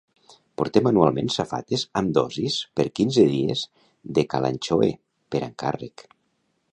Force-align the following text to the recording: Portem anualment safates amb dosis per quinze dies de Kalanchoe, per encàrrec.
Portem 0.59 0.87
anualment 0.91 1.27
safates 1.33 1.83
amb 2.01 2.15
dosis 2.19 2.57
per 2.79 2.87
quinze 3.01 3.27
dies 3.33 3.63
de 4.19 4.27
Kalanchoe, 4.35 4.91
per 5.37 5.43
encàrrec. 5.49 6.07